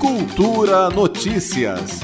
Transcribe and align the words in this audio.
Cultura 0.00 0.88
Notícias. 0.88 2.00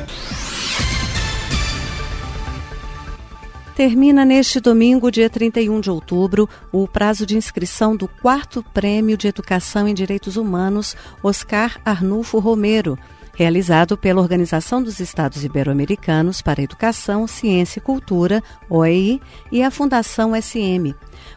Termina 3.74 4.22
neste 4.22 4.60
domingo, 4.60 5.10
dia 5.10 5.30
31 5.30 5.80
de 5.80 5.90
outubro, 5.90 6.46
o 6.70 6.86
prazo 6.86 7.24
de 7.24 7.38
inscrição 7.38 7.96
do 7.96 8.06
quarto 8.06 8.62
Prêmio 8.74 9.16
de 9.16 9.28
Educação 9.28 9.88
em 9.88 9.94
Direitos 9.94 10.36
Humanos 10.36 10.94
Oscar 11.22 11.80
Arnulfo 11.86 12.38
Romero, 12.38 12.98
realizado 13.36 13.98
pela 13.98 14.20
Organização 14.20 14.82
dos 14.82 14.98
Estados 14.98 15.44
Ibero-Americanos 15.44 16.40
para 16.40 16.62
Educação, 16.62 17.26
Ciência 17.26 17.78
e 17.78 17.82
Cultura, 17.82 18.42
OEI, 18.68 19.20
e 19.52 19.62
a 19.62 19.70
Fundação 19.70 20.32
SM. 20.34 20.94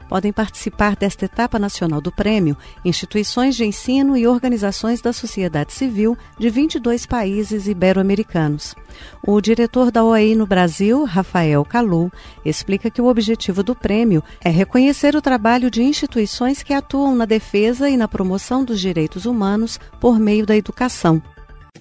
Podem 0.08 0.32
participar 0.32 0.96
desta 0.96 1.26
etapa 1.26 1.60
nacional 1.60 2.00
do 2.00 2.12
prêmio 2.12 2.58
instituições 2.86 3.56
de 3.56 3.66
ensino 3.66 4.16
e 4.16 4.26
organizações 4.26 5.02
da 5.02 5.12
sociedade 5.12 5.74
civil 5.74 6.18
de 6.40 6.50
22 6.50 7.06
países 7.06 7.68
ibero-americanos. 7.68 8.76
O 9.22 9.40
diretor 9.42 9.92
da 9.92 10.04
OEI 10.04 10.36
no 10.36 10.48
Brasil, 10.48 11.04
Rafael 11.04 11.66
Calu, 11.66 12.12
explica 12.46 12.90
que 12.90 13.02
o 13.02 13.08
objetivo 13.08 13.62
do 13.62 13.76
prêmio 13.76 14.24
é 14.42 14.50
reconhecer 14.50 15.16
o 15.16 15.22
trabalho 15.22 15.70
de 15.70 15.84
instituições 15.84 16.64
que 16.64 16.74
atuam 16.74 17.14
na 17.14 17.26
defesa 17.26 17.90
e 17.90 17.98
na 17.98 18.08
promoção 18.08 18.64
dos 18.64 18.80
direitos 18.80 19.26
humanos 19.26 19.80
por 20.00 20.18
meio 20.18 20.46
da 20.46 20.56
educação. 20.56 21.22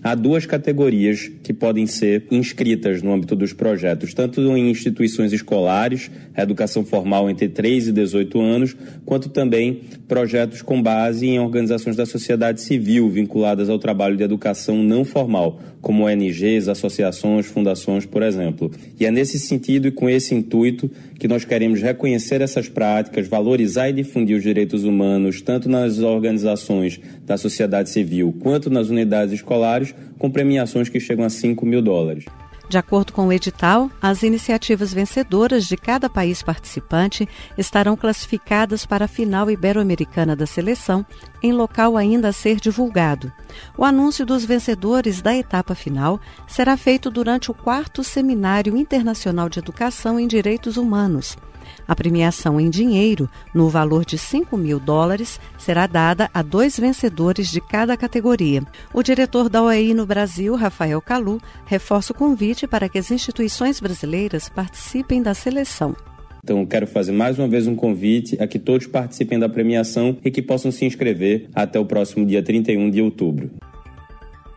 Há 0.02 0.14
duas 0.14 0.46
categorias 0.46 1.30
que 1.42 1.52
podem 1.52 1.86
ser 1.86 2.24
inscritas 2.30 3.02
no 3.02 3.12
âmbito 3.12 3.34
dos 3.34 3.52
projetos, 3.52 4.14
tanto 4.14 4.40
em 4.56 4.70
instituições 4.70 5.32
escolares, 5.32 6.10
educação 6.36 6.84
formal 6.84 7.28
entre 7.28 7.48
3 7.48 7.88
e 7.88 7.92
18 7.92 8.40
anos, 8.40 8.76
quanto 9.04 9.28
também 9.28 9.80
projetos 10.06 10.62
com 10.62 10.80
base 10.80 11.26
em 11.26 11.38
organizações 11.38 11.96
da 11.96 12.06
sociedade 12.06 12.60
civil 12.60 13.08
vinculadas 13.08 13.68
ao 13.68 13.78
trabalho 13.78 14.16
de 14.16 14.22
educação 14.22 14.82
não 14.82 15.04
formal, 15.04 15.60
como 15.80 16.04
ONGs, 16.04 16.68
associações, 16.68 17.46
fundações, 17.46 18.06
por 18.06 18.22
exemplo. 18.22 18.70
E 18.98 19.06
é 19.06 19.10
nesse 19.10 19.38
sentido 19.38 19.88
e 19.88 19.90
com 19.90 20.08
esse 20.08 20.34
intuito 20.34 20.90
que 21.18 21.28
nós 21.28 21.44
queremos 21.44 21.82
reconhecer 21.82 22.40
essas 22.40 22.68
práticas, 22.68 23.26
valorizar 23.26 23.88
e 23.88 23.92
difundir 23.92 24.36
os 24.36 24.42
direitos 24.42 24.84
humanos, 24.84 25.42
tanto 25.42 25.68
nas 25.68 25.98
organizações 25.98 27.00
da 27.26 27.36
sociedade 27.36 27.90
civil 27.90 28.34
quanto 28.38 28.70
nas 28.70 28.88
unidades 28.88 29.34
escolares, 29.34 29.87
com 30.18 30.30
premiações 30.30 30.88
que 30.88 31.00
chegam 31.00 31.24
a 31.24 31.30
5 31.30 31.64
mil 31.64 31.82
dólares. 31.82 32.24
De 32.68 32.76
acordo 32.76 33.14
com 33.14 33.26
o 33.26 33.32
edital, 33.32 33.90
as 34.00 34.22
iniciativas 34.22 34.92
vencedoras 34.92 35.64
de 35.64 35.74
cada 35.74 36.10
país 36.10 36.42
participante 36.42 37.26
estarão 37.56 37.96
classificadas 37.96 38.84
para 38.84 39.06
a 39.06 39.08
final 39.08 39.50
ibero-americana 39.50 40.36
da 40.36 40.44
seleção, 40.44 41.04
em 41.42 41.50
local 41.50 41.96
ainda 41.96 42.28
a 42.28 42.32
ser 42.32 42.60
divulgado. 42.60 43.32
O 43.76 43.84
anúncio 43.86 44.26
dos 44.26 44.44
vencedores 44.44 45.22
da 45.22 45.34
etapa 45.34 45.74
final 45.74 46.20
será 46.46 46.76
feito 46.76 47.10
durante 47.10 47.50
o 47.50 47.54
quarto 47.54 48.04
Seminário 48.04 48.76
Internacional 48.76 49.48
de 49.48 49.60
Educação 49.60 50.20
em 50.20 50.28
Direitos 50.28 50.76
Humanos. 50.76 51.38
A 51.86 51.94
premiação 51.94 52.60
em 52.60 52.70
dinheiro, 52.70 53.28
no 53.54 53.68
valor 53.68 54.04
de 54.04 54.18
5 54.18 54.56
mil 54.56 54.78
dólares, 54.78 55.40
será 55.58 55.86
dada 55.86 56.30
a 56.32 56.42
dois 56.42 56.78
vencedores 56.78 57.48
de 57.50 57.60
cada 57.60 57.96
categoria. 57.96 58.62
O 58.92 59.02
diretor 59.02 59.48
da 59.48 59.62
OEI 59.62 59.94
no 59.94 60.06
Brasil, 60.06 60.54
Rafael 60.54 61.00
Calu, 61.00 61.40
reforça 61.66 62.12
o 62.12 62.16
convite 62.16 62.66
para 62.66 62.88
que 62.88 62.98
as 62.98 63.10
instituições 63.10 63.80
brasileiras 63.80 64.48
participem 64.48 65.22
da 65.22 65.34
seleção. 65.34 65.94
Então, 66.42 66.64
quero 66.64 66.86
fazer 66.86 67.12
mais 67.12 67.38
uma 67.38 67.46
vez 67.46 67.66
um 67.66 67.76
convite 67.76 68.36
a 68.40 68.46
que 68.46 68.58
todos 68.58 68.86
participem 68.86 69.38
da 69.38 69.48
premiação 69.48 70.16
e 70.24 70.30
que 70.30 70.40
possam 70.40 70.70
se 70.70 70.84
inscrever 70.84 71.48
até 71.54 71.78
o 71.78 71.84
próximo 71.84 72.24
dia 72.24 72.42
31 72.42 72.90
de 72.90 73.02
outubro. 73.02 73.50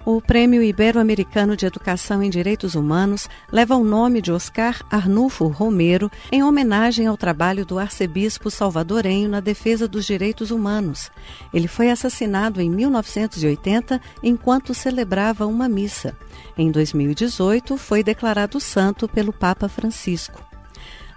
O 0.03 0.19
Prêmio 0.19 0.63
Ibero-Americano 0.63 1.55
de 1.55 1.67
Educação 1.67 2.23
em 2.23 2.29
Direitos 2.29 2.73
Humanos 2.73 3.29
leva 3.51 3.75
o 3.75 3.83
nome 3.83 4.19
de 4.19 4.31
Oscar 4.31 4.83
Arnulfo 4.89 5.45
Romero 5.45 6.09
em 6.31 6.43
homenagem 6.43 7.05
ao 7.05 7.15
trabalho 7.15 7.63
do 7.63 7.77
arcebispo 7.77 8.49
salvadorenho 8.49 9.29
na 9.29 9.39
defesa 9.39 9.87
dos 9.87 10.03
direitos 10.03 10.49
humanos. 10.49 11.11
Ele 11.53 11.67
foi 11.67 11.91
assassinado 11.91 12.59
em 12.59 12.67
1980 12.67 14.01
enquanto 14.23 14.73
celebrava 14.73 15.45
uma 15.45 15.69
missa. 15.69 16.17
Em 16.57 16.71
2018, 16.71 17.77
foi 17.77 18.03
declarado 18.03 18.59
santo 18.59 19.07
pelo 19.07 19.31
Papa 19.31 19.69
Francisco. 19.69 20.43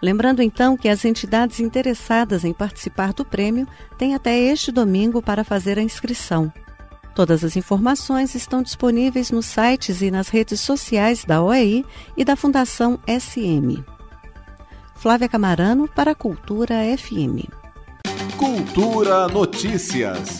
Lembrando 0.02 0.42
então 0.42 0.76
que 0.76 0.90
as 0.90 1.06
entidades 1.06 1.58
interessadas 1.58 2.44
em 2.44 2.52
participar 2.52 3.14
do 3.14 3.24
prêmio 3.24 3.66
têm 3.96 4.14
até 4.14 4.38
este 4.38 4.70
domingo 4.70 5.22
para 5.22 5.42
fazer 5.42 5.78
a 5.78 5.82
inscrição. 5.82 6.52
Todas 7.14 7.44
as 7.44 7.56
informações 7.56 8.34
estão 8.34 8.62
disponíveis 8.62 9.30
nos 9.30 9.46
sites 9.46 10.02
e 10.02 10.10
nas 10.10 10.28
redes 10.28 10.60
sociais 10.60 11.24
da 11.24 11.42
OEI 11.42 11.84
e 12.16 12.24
da 12.24 12.34
Fundação 12.34 12.98
SM. 13.06 13.84
Flávia 14.96 15.28
Camarano 15.28 15.86
para 15.86 16.14
Cultura 16.14 16.76
FM. 16.96 17.48
Cultura 18.36 19.28
Notícias. 19.28 20.38